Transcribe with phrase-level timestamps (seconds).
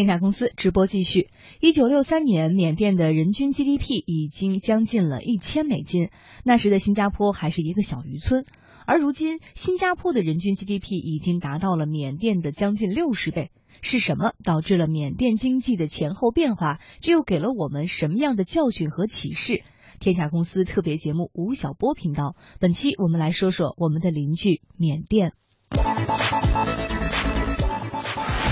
[0.00, 1.28] 天下公司直播继续。
[1.60, 6.08] 一九六三年，缅甸的人均 GDP 已经将近了一千美金，
[6.42, 8.46] 那时的新加坡还是一个小渔村。
[8.86, 13.50] 而如今，新加坡的人均 GDP 已经达到了缅甸的将近六十倍。
[13.82, 16.78] 是什么导致了缅甸经济的前后变化？
[17.02, 19.64] 这又给了我们什么样的教训和启示？
[19.98, 25.34] 天下公司特别节目吴晓波频道，本期我们来说说我们的邻居缅甸。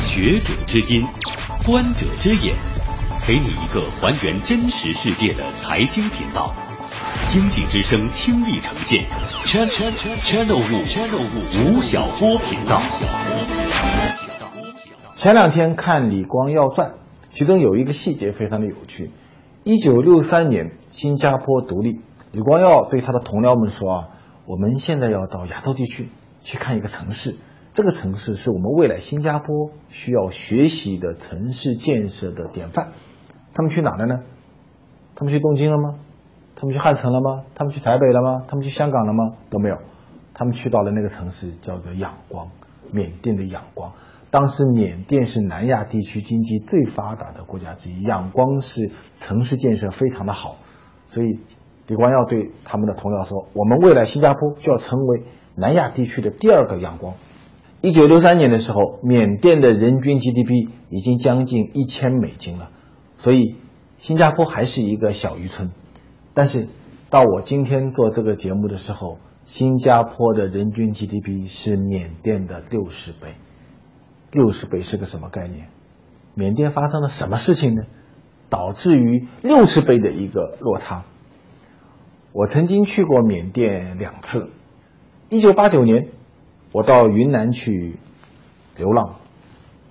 [0.04, 1.04] 学者之音，
[1.68, 2.56] 观者之眼，
[3.26, 6.54] 给你一个还原真实世界的财经频道。
[7.30, 9.04] 经济之声倾力呈现
[9.44, 12.80] ，Channel Channel 五 Channel 吴晓波频道。
[15.14, 16.88] 前两天看《李光耀传》，
[17.32, 19.10] 其中有一个细节非常的有趣。
[19.62, 22.00] 一九六三年，新加坡独立，
[22.32, 24.08] 李光耀对他的同僚们说：“啊，
[24.46, 26.08] 我们现在要到亚洲地区
[26.42, 27.36] 去看一个城市，
[27.78, 32.88] 这个城市是我们未来新加坡需要学习的城市建设的典范。”
[33.54, 34.24] 他们去哪了呢？
[35.14, 36.00] 他们去东京了吗？
[36.56, 37.44] 他们去汉城了吗？
[37.54, 38.42] 他们去台北了吗？
[38.48, 39.36] 他们去香港了吗？
[39.48, 39.78] 都没有。
[40.34, 42.50] 他们去到了那个城市，叫做仰光，
[42.90, 43.92] 缅甸的仰光。
[44.32, 50.56] 当时缅甸是南亚地区经济最发达的国家之一，仰光是城市建设非常的好，
[51.06, 51.38] 所以
[51.86, 55.22] 李光耀对他们的同僚说：“我们未来新加坡就要成为
[55.54, 57.14] 南亚地区的第二个仰光。”
[57.80, 62.70] 一九六三年的时候，缅甸的人均 GDP 已经将近一千美金了，
[63.18, 63.54] 所以
[63.98, 65.70] 新加坡还是一个小渔村。
[66.34, 66.66] 但是，
[67.08, 73.34] 到我今天做这个节目的时候，新加坡的人均 GDP 是缅甸的六十倍。
[74.32, 75.68] 六十倍是个什么概念？
[76.34, 77.82] 缅甸发生了什么事情呢？
[78.50, 81.04] 导致于六十倍的一个落差。
[82.32, 84.50] 我曾经去过缅甸两次。
[85.28, 86.08] 一九八九年，
[86.72, 87.98] 我到云南去
[88.76, 89.16] 流浪，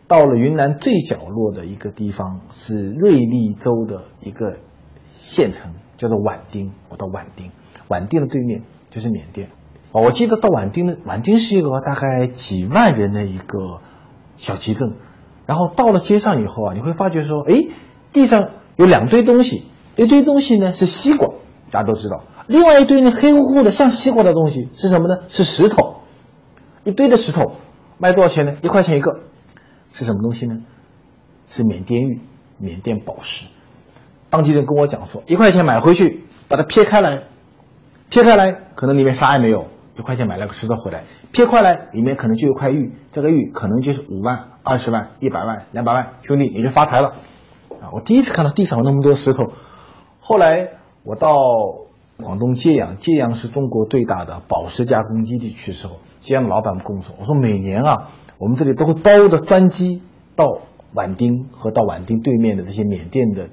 [0.07, 4.57] 到了云南最角落的一个地方是瑞丽州的一个
[5.19, 5.73] 县城。
[5.97, 7.49] 叫做畹町，我到畹町，
[7.89, 8.61] 畹町的对面
[8.91, 9.49] 就是缅甸。
[9.91, 13.81] 哦，我记得到畹町的畹町是一个大概几万人的一个
[14.35, 14.93] 小集镇。
[15.47, 17.73] 然后到了街上以后啊，你会发觉说，哎，
[18.11, 19.63] 地上有两堆东西，
[19.95, 21.29] 一堆东西呢是西瓜，
[21.71, 25.23] 大家都知道；另外一堆呢黑乎乎的像西瓜的东西是什么呢？
[25.29, 25.96] 是石头，
[26.87, 27.57] 一堆的石头，
[27.97, 28.55] 卖多少钱呢？
[28.61, 29.19] 一块钱一个，
[29.91, 30.59] 是什么东西呢？
[31.49, 32.21] 是缅甸玉，
[32.57, 33.47] 缅甸宝石。
[34.29, 37.23] 当地人跟我讲说，一块钱买回去，把它撇开来，
[38.09, 39.67] 撇开来，可能里面啥也没有。
[39.97, 41.03] 一块钱买了个石头回来，
[41.33, 47.15] 撇开来，里面可能就有块玉，这个玉可能就是五万、二十万、一百万、两百万，兄弟你就发财了。
[47.81, 49.51] 啊，我第一次看到地上有那么多石头。
[50.21, 50.69] 后来
[51.03, 51.35] 我到
[52.23, 60.01] 广东揭阳，揭阳是中国最大的宝石加工基地去的时候，揭阳老板跟我说，我说每年啊，我们这里都会包着专机
[60.35, 60.45] 到
[60.95, 63.49] 畹町和到畹町对面的这些缅甸的。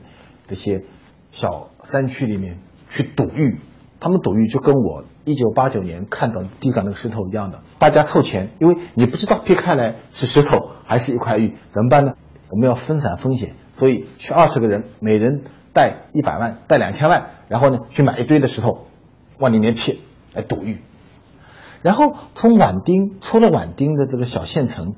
[0.47, 0.85] 这些
[1.31, 2.59] 小山区里面
[2.91, 3.59] 去赌玉，
[3.99, 12.13] 他们赌玉就跟我一九八九年看到地上那个石头一样的，大家凑钱，因为你不知道劈开来是石头还是一块玉，怎么办呢？
[12.51, 18.87] 我们要分散风险，所以去二十个人，每人带一百万，带两千万，然后呢去买一堆的石头，
[19.39, 20.01] 往里面劈
[20.33, 20.81] 来赌玉，
[21.83, 24.95] 然后从畹町出了畹町的这个小县城，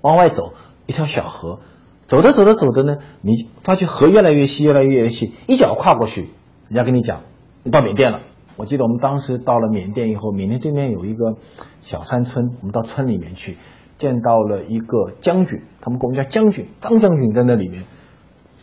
[0.00, 0.52] 往外走
[0.86, 1.60] 一条小河。
[2.04, 6.28] 走着走着走着呢，你发觉河越来越细，越来越细，一脚跨过去，
[6.68, 7.22] 人家跟你讲，
[7.62, 8.20] 你到缅甸了。
[8.56, 11.36] 我记得我们当时到了缅甸以后，缅甸对面有一个
[11.80, 13.56] 小山村，我们到村里面去，
[14.02, 17.84] 见到了一个将军，他们管我们叫将军，张将军在那里面，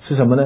[0.01, 0.43] 是什么呢？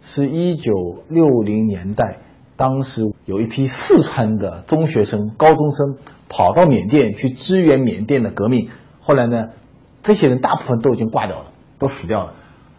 [0.00, 0.72] 是一九
[1.08, 2.18] 六零年代，
[2.56, 5.94] 当时有一批四川的中学生、高中生
[6.28, 8.68] 跑到缅甸去支援缅甸的革命，
[9.00, 9.50] 后来呢，
[10.02, 12.34] 这些人大部分都已经挂掉了，都死掉了。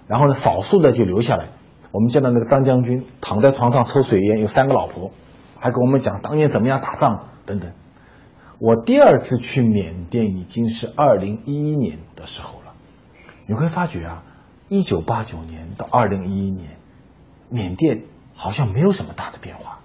[0.05, 1.47] 然后呢，少数的就留下来。
[1.93, 5.11] 我们见到那个张将军躺在床上抽水烟，有三个老婆，
[5.57, 7.71] 还跟我们讲当年怎么样打仗等等。
[8.59, 12.73] 我第二次去缅甸已经是二零一一年的时候了。
[13.45, 14.23] 你会发觉啊，
[14.69, 16.77] 一九八九年到二零一一年，
[17.49, 18.03] 缅甸
[18.33, 19.79] 好像没有什么大的变化。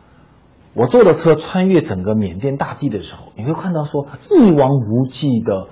[0.75, 5.69] 我坐的车穿越整个缅甸大地的时候，你会看到说一望无际的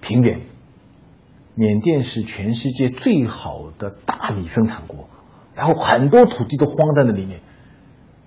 [0.00, 0.40] 平原。
[1.54, 5.08] 缅甸是全世界最好的大米生产国，
[5.54, 7.42] 然后很多土地都荒在那里面。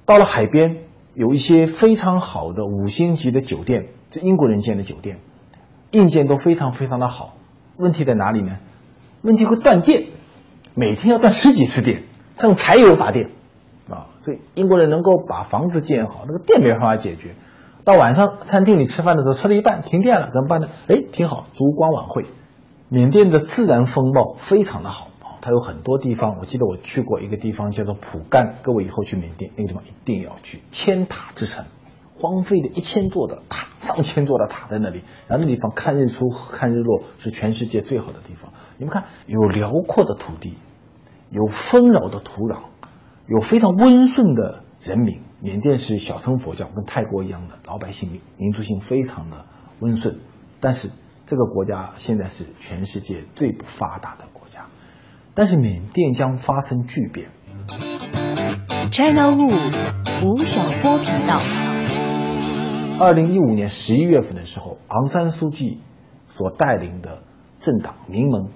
[0.06, 0.87] 到了海边，
[1.18, 5.18] 有一些非常好的五星级的酒店，这英国人建的酒店，
[5.90, 7.34] 硬件都非常非常的好。
[7.76, 8.60] 问题在哪里呢？
[9.24, 10.10] 问题会断电，
[10.76, 12.04] 每天要断十几次电，
[12.36, 13.32] 他用柴油发电
[13.90, 14.14] 啊。
[14.22, 17.34] 所以英国人能够把房子建好，那个电没办法解决。
[17.84, 20.68] 到晚上餐厅里吃饭的时候，吃了一半停电了，怎么办呢？
[20.88, 22.28] 哎，挺好，烛光晚会。
[22.90, 25.08] 缅甸的自然风貌非常的好，
[25.48, 31.64] 它有很多地方，我记得我去过一个地方叫做蒲干，各位以后去缅甸那个地方一定要去，千塔之城，
[32.18, 38.52] 荒废的一千座的塔，上千座的塔在那里，然后那地方看日出看日落是全世界最好的地方。
[38.78, 40.58] 你们看，有辽阔的土地，
[41.30, 42.64] 有丰饶的土壤，
[43.30, 45.22] 有非常温顺的人民。
[45.40, 49.46] 缅甸是小乘佛教，跟泰国一样的老百姓民族性非常的
[49.80, 50.20] 温顺，
[50.60, 50.92] 但是。
[51.30, 54.24] 这个国家现在是全世界最不发达的，
[55.38, 57.30] 但是缅甸将发生巨变。
[58.90, 59.72] China Wu
[60.26, 61.40] 吴晓波频道。
[63.00, 65.78] 二零一五年十一月份的时候，昂山书记
[66.30, 67.22] 所带领的
[67.60, 68.48] 政党民盟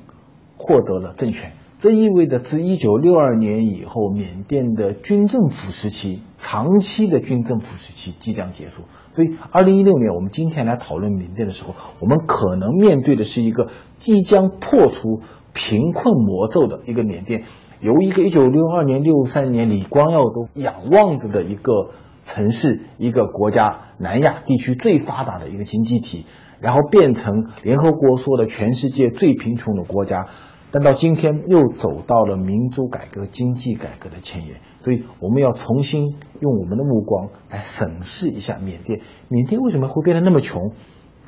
[0.58, 1.52] 获得了政权。
[1.78, 8.84] 这意味着，自一九六二年以后，缅甸的军政府时期，长期的军政府时期即将结束。
[9.14, 13.68] 所以，二零一六年，我们今天来讨论缅甸的时候，我们可能面对的是一个
[13.98, 15.22] 即将破除
[15.54, 17.44] 贫困魔咒的一个缅甸，
[17.80, 21.92] 由一个一九六二年、六三年李光耀都仰望着的一个
[22.24, 26.26] 城市、一个国家，南亚地区最发达的一个经济体，
[26.60, 30.28] 然后变成联合国说的全世界最贫穷的国家。
[30.74, 39.02] 但到今天又走到了民主改革、经济改革的前沿，所以我们要重新用我们的目光来审视一下缅甸。
[39.28, 40.72] 缅甸为什么会变得那么穷？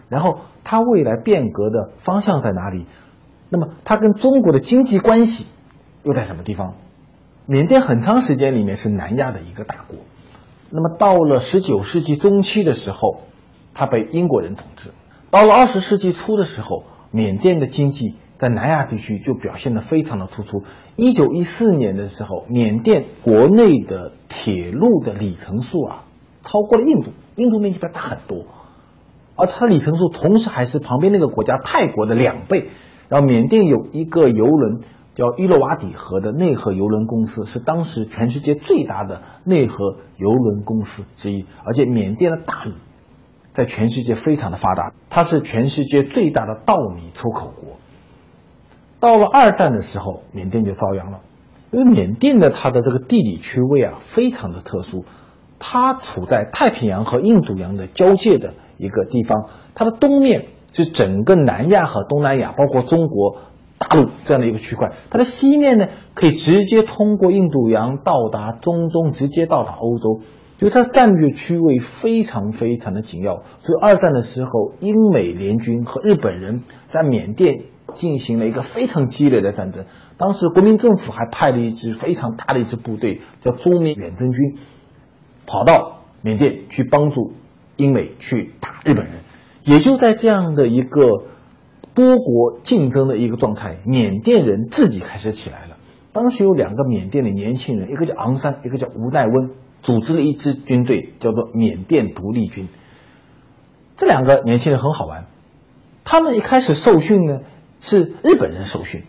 [0.08, 2.86] 然后它未来变革的方向在哪里？
[3.54, 5.46] 那么它跟中国的经济关系
[6.02, 6.74] 又在什么地方？
[7.46, 10.00] 缅甸很长时间里面是南亚的一个大国，
[10.72, 13.22] 那么到了十九世纪中期的时候，
[13.76, 14.90] 它被英国人统治；
[15.30, 18.16] 到了二十世纪初的时候，缅甸的经济。
[18.36, 20.64] 在南亚地区就表现的非常的突出。
[20.98, 26.04] 一九一四年的时候，缅甸国内的铁路的里程数啊，
[26.42, 28.48] 超过了印度，印度面积比它大很多，
[29.38, 32.70] 而它的里程数同时还是旁边那个国家泰国的两倍。
[33.10, 34.80] 然后缅甸有一个游轮
[35.16, 41.46] 叫伊洛瓦底河的内河游轮公司，是当时全世界最大的内河游轮公司之一。
[41.64, 42.74] 而且缅甸的大米
[43.54, 47.78] 在全世界非常的发达，它是全世界最大的稻米出口国。
[49.00, 51.20] 到了二战的时候，缅甸就遭殃了，
[51.72, 55.06] 因为缅甸的它的这个地理区位啊非常的特殊，
[55.60, 63.38] 它处在太平洋和印度洋的交界的一个地方，它的东面是整个南亚和东南亚，包括中国
[63.78, 70.22] 大陆这样的一个区块，它的西面呢可以直接通过印度洋到达中东，直接到达欧洲，
[70.58, 77.66] 就它战略区位非常非常的紧要，所以二战的时候，英美联军和日本人在缅甸。
[77.94, 79.86] 进行了一个非常激烈的战争。
[80.18, 84.58] 当时国民政府还派了一支非常大的一支部队，叫中缅远征军，
[85.46, 87.34] 跑到缅甸去帮助
[87.76, 89.14] 英美去打日本人。
[89.64, 91.24] 也就在这样的一个
[91.94, 95.78] 多国竞争的一个状态，缅甸人自己开始起来了。
[96.12, 99.52] 当时有两个缅甸的年轻人，一个叫昂山，一个叫吴奈温，
[99.82, 102.68] 组织了一支军队，叫做缅甸独立军。
[103.98, 105.26] 这两个年轻人很好玩，
[106.04, 107.40] 他们一开始受训呢。
[107.86, 109.02] 是日本人受训，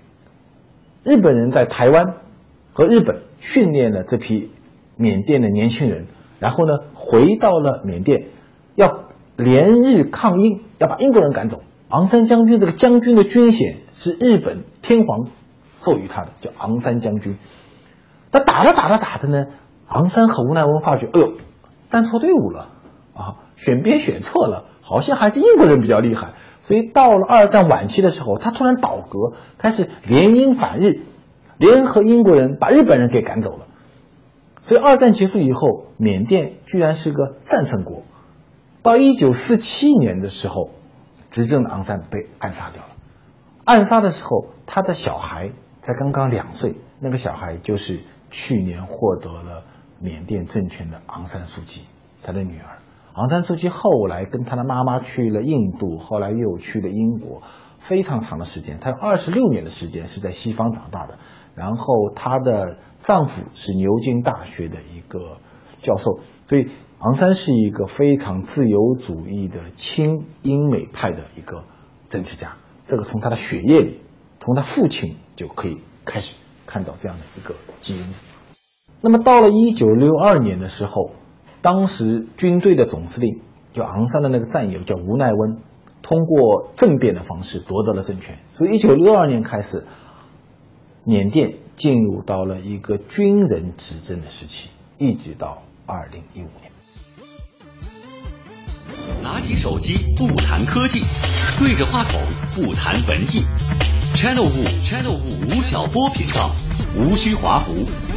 [1.05, 2.17] 日本人在台湾
[2.73, 4.50] 和日本训练了这批
[4.97, 6.09] 缅甸的年轻人，
[6.41, 8.31] 然后呢回到了缅甸，
[8.75, 9.05] 要
[9.37, 11.63] 连日抗英，要把英国人赶走。
[11.89, 15.29] 昂山将军这个将军的军衔是日本天皇
[15.81, 17.37] 授予他的，叫昂山将军。
[18.33, 19.47] 他打着打着打着呢，
[19.87, 21.35] 昂山和吴奈温发觉，哎呦，
[21.91, 22.69] 站错队伍了
[23.14, 26.35] 啊，选边选错了，好像还是英国人比较厉害。
[26.62, 31.03] 所以到了二战晚期的时候，他突然倒戈，开始联英反日，
[31.59, 33.67] 联合英国人把日本人给赶走了。
[34.62, 38.03] 所以二战结束以后，缅甸居然是个战胜国。
[38.85, 40.69] 到一九四七年的时候，
[41.31, 42.91] 执政的昂山被暗杀掉了。
[43.64, 48.00] 暗杀的时候，他的小孩才刚刚两岁，那个小孩就是
[48.31, 49.64] 去年获得了
[50.00, 51.87] 缅甸政权的昂山素季，
[52.23, 52.81] 他的女儿。
[53.14, 57.43] 昂山素季后来跟他的妈妈去了印度，后来又去了英国，
[57.79, 58.79] 非常长的时间。
[58.81, 61.19] 他有二十六年的时间是在西方长大的。
[61.55, 65.38] 然后她的丈夫是牛津大学的一个
[65.81, 66.67] 教授，所以
[66.99, 71.65] 昂山是一个非常自由主义的亲英美派的一个
[72.09, 72.57] 政治家。
[72.87, 74.01] 这个从他的血液里，
[74.41, 76.37] 从他父亲就可以开始
[76.67, 78.07] 看到这样的一个基因。
[79.01, 81.13] 那么到了一九六二年的时候。
[81.65, 83.41] 当时军队的总司令
[83.73, 85.63] 就昂山的那个战友叫吴奈温，
[86.03, 88.37] 通过政变的方式夺得了政权。
[88.53, 89.87] 所以，一九六二年开始，
[91.05, 96.74] 缅甸进入到了一个军人执政的时期，一直到二零一五年。
[99.25, 101.02] 拿起手机不谈科技，
[101.59, 102.21] 对着话筒
[102.54, 103.43] 不谈文艺。
[104.14, 106.54] Channel 五 Channel 五吴晓波频道，
[106.95, 107.73] 无需华服，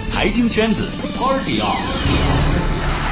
[0.06, 0.84] 财经圈子
[1.18, 1.80] Party on。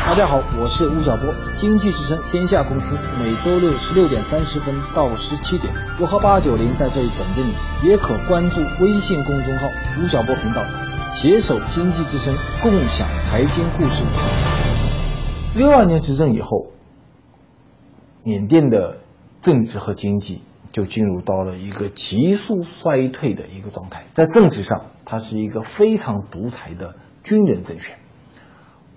[0.05, 9.69] 大家好，我是吴晓波，经济之声天下公司，每周六十六点三十分到十七点，我和八九零在这里等着你，也可关注微信公众号
[10.01, 10.61] 吴晓波频道，
[11.09, 14.03] 携手经济之声，共享财经故事。
[15.55, 16.67] 六二年执政以后，
[18.25, 18.97] 缅甸的
[19.43, 20.41] 政治和经济
[20.71, 24.05] 就进入到了一个急速衰退的一个状态。
[24.15, 27.97] 在政治上，它是一个非常独裁的军人政权。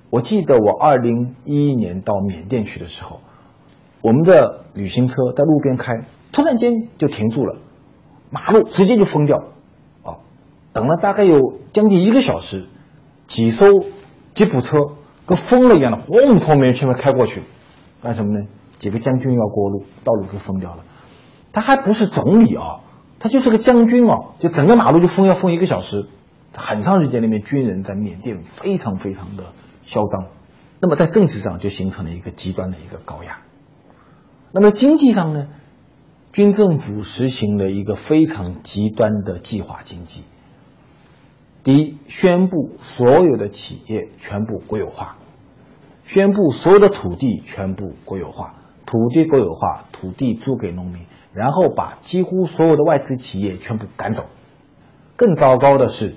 [0.08, 3.20] 我记得我二零一一年到缅甸去的时候，
[4.00, 5.92] 我们的旅行车在路边开，
[6.32, 7.58] 突然间就停住了，
[8.30, 9.36] 马路直接就封掉，
[10.04, 10.24] 啊，
[10.72, 12.64] 等了大概有将近一个小时，
[13.26, 13.66] 几艘
[14.32, 14.78] 吉普车
[15.26, 17.42] 跟疯了一样的轰从面前面开过去，
[18.02, 18.46] 干什么呢？
[18.78, 20.84] 几个将军要过路，道路给封掉了。
[21.52, 22.80] 他还不是总理啊，
[23.18, 26.06] 他就是个将军啊，就整个马路就封要封一个小时，
[26.54, 30.28] 很长时间里面军人在缅甸非常非常的嚣张，
[30.80, 33.40] 那么在政治上就形成了一个极端的一个高压。
[34.52, 35.48] 那么经济上呢，
[36.32, 40.22] 军政府实行了一个非常极端的计划经济。
[41.64, 45.16] 第一，宣布所有的企业全部国有化，
[46.04, 48.54] 宣布所有的土地全部国有化。
[48.88, 51.02] 土地国有化，土地租给农民，
[51.34, 54.24] 然后把几乎所有的外资企业全部赶走。
[55.14, 56.14] 更糟糕的是，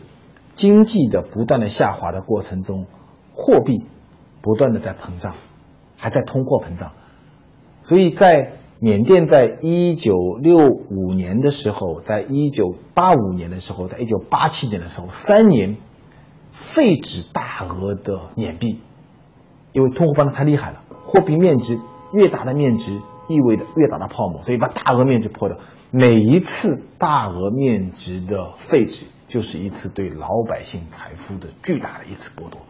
[0.56, 2.86] 经济的不断的下滑的过程中，
[3.34, 3.84] 货币
[4.42, 5.36] 不断的在膨胀，
[5.98, 6.94] 还在通货膨胀。
[7.82, 15.76] 所以在缅甸，在一九六五年的时候，在一九八五年的时候，在一九八七年的时候，三年
[16.54, 18.80] 废止大额的缅币，
[19.74, 21.78] 因为通货膨胀太厉害了，货币面值。
[22.14, 25.58] 越大的面值意味着越大的泡沫，所以把大额面值破掉。
[25.92, 32.62] 每一次大额面值的废止，就是一次对老百姓财富的巨大的一次剥夺。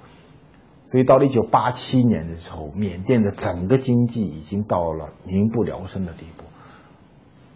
[0.87, 6.43] 所以到了一九八七年的时候，缅甸的整个经济已经到了民不聊生的地步。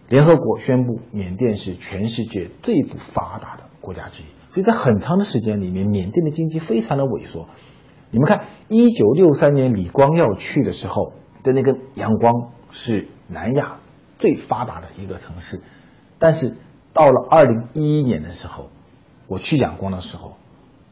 [0.08, 4.26] 联合国宣布，缅甸是全世界最不发达的国家之一。
[4.52, 7.48] 所以在很长的时间里面，缅甸的经济非常的萎缩。
[8.12, 11.14] 你们看，一九六三年李光耀去的时候。
[11.46, 13.78] 的那个阳光是南亚
[14.18, 15.62] 最发达的一个城市，
[16.18, 16.58] 但是
[16.92, 18.72] 到了二零一一年的时候，
[19.28, 20.38] 我去仰光的时候，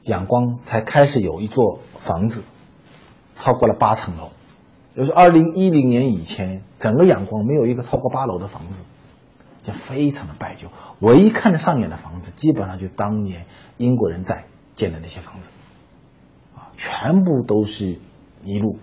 [0.03, 2.43] 仰光才开始有一座房子
[3.35, 4.29] 超过了八层楼，
[4.95, 8.83] 就是二零一零年以前，整个仰光没有一个超过八楼的房子，
[9.63, 10.67] 就非常的败旧。
[10.99, 14.45] 唯一看得上眼的房子，基本上就当年英国人在
[14.75, 15.49] 建的那些房子，
[16.55, 17.97] 啊，全部都是
[18.43, 18.77] 泥路。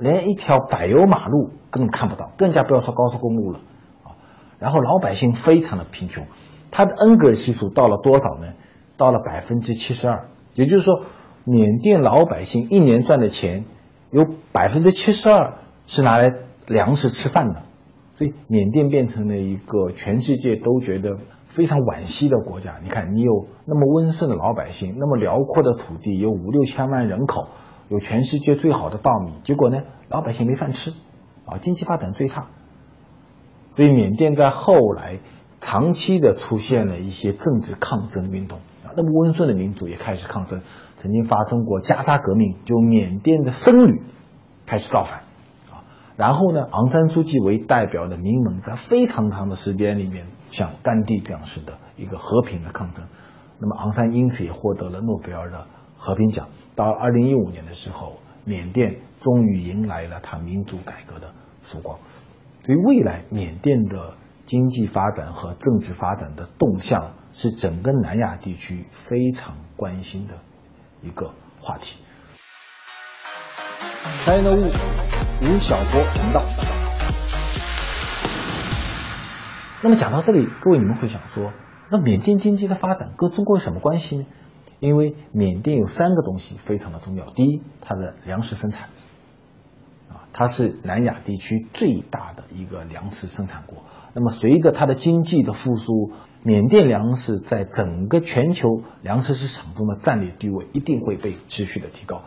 [0.00, 3.58] 连一条柏油马路根本看不到，更加不要说高速公路了
[4.02, 4.16] 啊！
[4.58, 6.26] 然后老百姓非常的贫穷，
[6.70, 8.54] 它的恩格尔系数到了多少呢？
[8.96, 11.02] 到了百分之七十二，也就是说，
[11.44, 13.64] 缅甸老百姓一年赚的钱
[14.10, 15.54] 有百分之七十二
[15.86, 16.32] 是拿来
[16.66, 17.62] 粮食吃饭的，
[18.14, 22.76] 所以缅甸变成了一个全世界都觉得非常惋惜的国家。
[22.82, 27.48] 你看，你有那么温顺的老百姓，那么辽阔的土地，有五六千万人口。
[27.88, 30.92] 有全世界最好的稻米，结果呢，老百姓没饭吃，
[31.44, 32.48] 啊，经济发展最差。
[33.72, 35.20] 所以缅甸在后来
[35.60, 40.62] 长期的出现了一些政治抗争运动啊，那么温顺的民族也开始抗争，
[40.98, 44.02] 曾经发生过加沙革命，就缅甸的僧侣
[44.64, 45.20] 开始造反，
[45.70, 45.84] 啊，
[46.16, 53.06] 然后呢，昂山素季为代表的民盟在非常长的时间里面像甘地这样式的一个和平的抗争，
[53.58, 56.48] 那么昂山因此也获得了诺贝尔的和平奖。
[56.74, 61.98] 到二零一五年的时候，缅甸终于迎来了它民主改革的曙光。
[62.64, 64.14] 所以，未来缅甸的
[64.44, 70.38] 经济发展和政治发展的动向是整个南亚地区非常关心的
[71.02, 72.00] 一个话题。
[74.24, 74.70] China 物
[75.42, 76.42] 吴晓波频道。
[79.82, 81.52] 那么讲到这里，各位你们会想说，
[81.90, 84.26] 那缅甸经济的发展跟中国有什么关系呢？
[84.84, 87.24] 因为缅甸有三个东西非常的重要。
[87.30, 88.90] 第一，它的粮食生产，
[90.10, 93.78] 啊，它是南亚地区最大的一个粮食生产国。
[94.12, 96.12] 那么，随着它的经济的复苏，
[96.42, 98.68] 缅甸粮食在整个全球
[99.00, 102.20] 粮食市场中的战略地位一定会被持续的提高。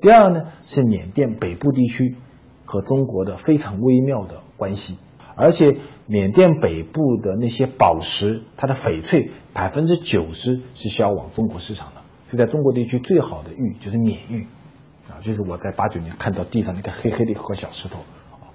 [0.00, 2.16] 第二呢，是缅甸北部地区
[2.64, 4.98] 和中国的非常微妙的关系。
[5.34, 12.03] 而且缅甸北部的那些宝石，它的翡翠百分之九十是销往中国市场的。
[12.26, 14.46] 所以在中国地区最好的玉就是缅玉，
[15.08, 18.00] 啊，就是我在八九年看到地上那个黑黑的一块小石头，
[18.32, 18.52] 啊，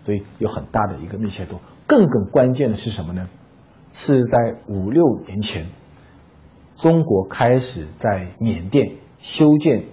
[0.00, 1.60] 所以有很大的一个密切度。
[1.86, 3.28] 更更关键的是什么呢？
[3.92, 5.66] 是在五六年前，
[6.76, 9.84] 中国开始在缅甸修建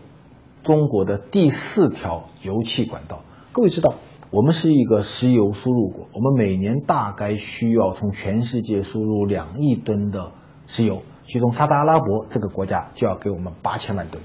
[0.63, 3.23] 中国的第四条油气管道。
[3.51, 3.95] 各位知道，
[4.31, 10.31] 我们是一个石油输入国，我们每年大概需要从全世界输入两亿吨的
[10.65, 14.23] 石油，其中沙特阿拉伯这个国家就要给我们八千万吨。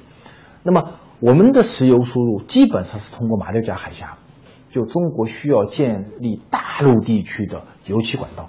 [0.63, 4.17] 那么我们的石油输入基本上是通过马六甲海峡，
[4.71, 8.49] 就中国需要建立大陆地区的油气管道。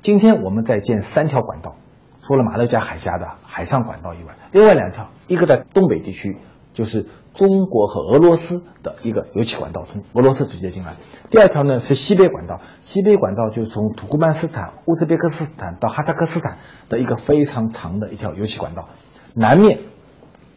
[0.00, 1.76] 今天我们在建三条管道，
[2.20, 6.38] 除了马六甲海峡的海上管道以外，另外两条，一个在东北地区，
[6.72, 10.94] 就是中国和俄罗斯的一个油气管道，从俄罗斯直接进来；
[11.30, 18.88] 第二条呢是西北管道，西北管道就是从土库曼斯坦、乌兹别克斯坦到哈萨克斯坦的一个非常长的一条油气管道。
[19.34, 19.80] 南面，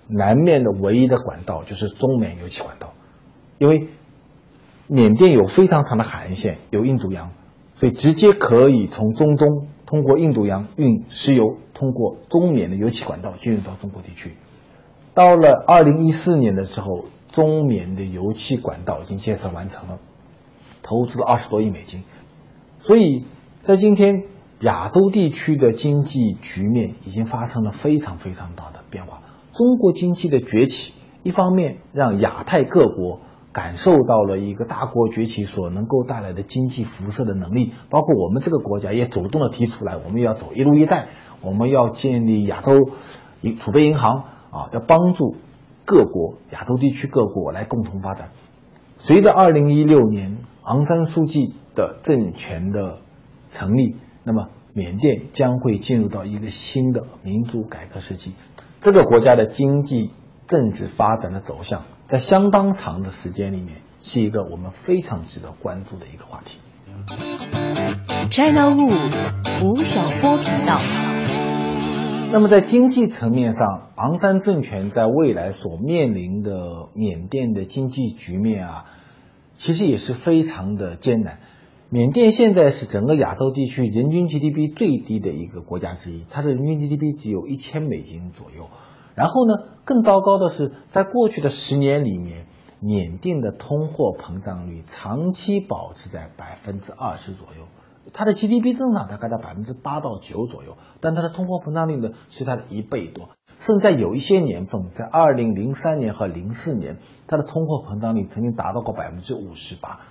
[0.07, 2.93] 南面的唯一的管道就是中缅油气管道，
[3.57, 3.89] 因为
[4.87, 7.31] 缅甸有非常长的海岸线，有印度洋。
[7.77, 14.37] 所以直接可以从中东通过印度洋运石油，通过中缅的油气管道进入到中国地区。
[15.15, 19.97] 到了二零一四年的时候，中缅的油气管道已经建设完成了，
[20.83, 22.03] 投资了二十多亿美金。
[22.79, 23.25] 所以
[23.63, 24.25] 在今天
[24.59, 29.23] 亚洲地区的经济局面已经发生了非常非常大的变化。
[29.53, 30.93] 中国经济的崛起，
[31.23, 33.21] 一方面让亚太各国。
[33.55, 41.07] 感受到了一个大国崛起所能够带来的经济辐射的能力，包括我们这个国家也主动的提出来，我们要走一路一带，
[41.39, 42.89] 我们要建立亚洲
[43.39, 45.35] 银储备银行啊，要帮助
[45.83, 48.29] 各国亚洲地区各国来共同发展。
[48.97, 52.99] 随着二零一六年昂山素季的政权的
[53.49, 58.33] 成立，那么缅甸将会进入到一个新的民主改革时期，
[58.79, 60.11] 这个国家的经济
[60.47, 61.83] 政治发展的走向。
[62.07, 66.59] 在相当长的时间里面，是一个我们非常值得关注的一个话题。
[68.29, 71.14] China Wu 吴晓波频道。
[72.31, 78.85] 那么在经济层面上，昂山政权在未来所面临的缅甸的经济局面啊，
[79.55, 81.39] 其实也是非常的艰难。
[81.89, 88.69] 缅甸现在是整个亚洲地区人均 GDP 最低的一个国家之一，它的人均 GDP 只有一千美金左右。
[89.15, 89.53] 然后呢，
[89.85, 92.47] 更糟糕的是，在过去的十年里面，
[92.81, 97.67] 缅甸的通货膨胀率长期保持在百分之二十左右，
[98.13, 110.01] 它的 GDP 增长大概在百分之八到九左右，但它的通货膨胀率呢是它的一倍多，甚至在有一些年份，在二零零三年和零四年，它的通货膨胀率曾经达到过百分之五十八，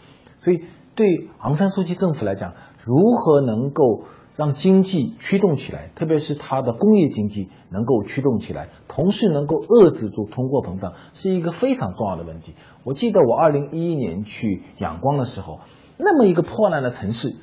[0.41, 4.05] 所以对昂山素季政府来讲，如何能够？
[4.37, 12.57] 让经济驱动起来，特别是它的工业经济能够驱动起来，同时能够遏制住通货膨胀，是一个非常重要的问题。
[12.83, 15.61] 我记得我二零一一年去仰光的时候，
[15.99, 17.37] 那么一个破烂的城市，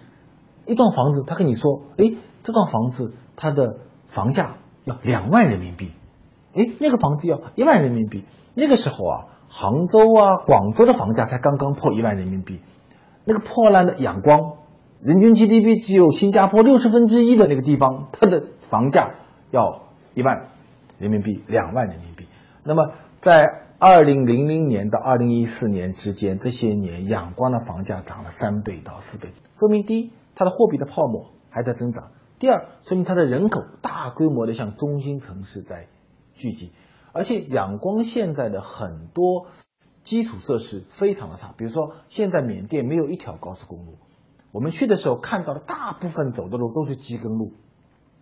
[0.65, 5.91] 一栋房子，他跟你说，哎，这栋房子它的房价要两万人民币，
[6.53, 8.23] 哎，那个房子要一万人民币。
[8.53, 9.15] 那个时候啊，
[9.47, 12.59] 杭州啊、广州的房价才刚刚破一万人民币，
[13.25, 14.57] 那个破烂的仰光。
[15.01, 19.15] 人均 GDP 只有新加坡六十分之一的那个地方，它的房价
[19.49, 19.81] 要
[20.13, 20.49] 一万
[20.99, 22.27] 人民币，两万人民币。
[22.63, 35.87] 那么在二零零零年到二零一四年之间，这些年仰光的房价涨了三倍到四倍，说明第一，它的货币的泡沫还在增长；第二，说明它的人口大规模的向中心城市在
[36.33, 36.71] 聚集，
[37.13, 39.47] 而且仰光现在的很多
[40.03, 43.97] 基础设施非常的差，比如说现在缅甸没有一条高速公路。
[44.51, 47.53] 我们去的时候看到的大部分走的路都是机耕路，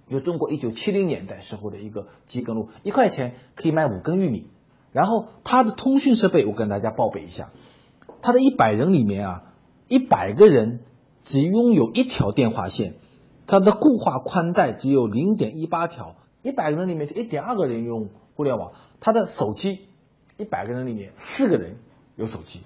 [0.07, 4.51] 有中国一九七零年代时候的一个机耕路，一块钱可以卖五根玉米。
[4.91, 7.51] 然后它的通讯设备，我跟大家报备一下，
[8.21, 9.43] 它的一百人里面啊，
[9.87, 10.81] 一百个人
[11.29, 12.95] 只拥有一条电话线，
[13.45, 19.81] 它的固话宽带只有零点一八条，一百个人里面就一点二个人用互联网，它的手机
[20.37, 21.77] 一百个人里面四个人
[22.15, 22.61] 有手机。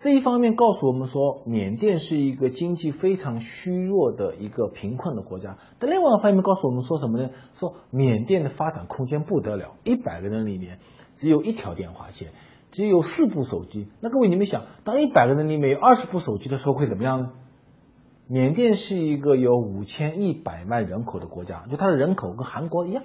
[0.00, 5.58] 这一方面告诉我们说，缅甸是一个经济非常虚弱的一个贫困的国家。
[5.80, 7.30] 但另外一方面告诉我们说什么呢？
[7.58, 10.78] 说缅甸的发展空间不得了，一百个人里面
[11.16, 12.28] 只有一条电话线，
[12.70, 13.88] 只有四部手机。
[13.98, 17.32] 那各位你们想，当一百个人里面有二十部手机的时候会怎么样呢？
[18.26, 23.04] 缅甸是一个有五千一百万人口的国家，就它的人口跟韩国一样，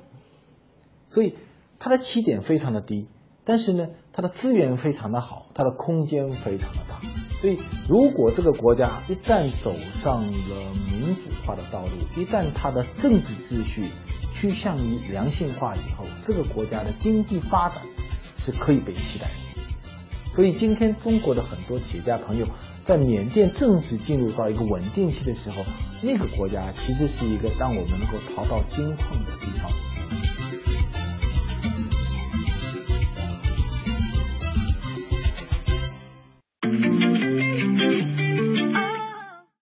[1.09, 1.35] 所以
[1.77, 3.07] 它的起点非常的低。
[3.43, 7.01] 但是呢，它的资源非常的好，它的空间非常的大，
[7.41, 13.85] 所以如果这个国家一旦走上了民主化的道路，一旦它的政治秩序
[14.33, 17.81] 趋向于良性化以后，这个国家的经济发展
[18.37, 19.31] 是可以被期待的。
[20.35, 22.45] 所以今天中国的很多企业家朋友
[22.89, 25.63] 在缅甸政治进入到一个稳定期的时候，
[26.01, 29.88] 那个国家其实是一个让我们能够淘到金矿的地方。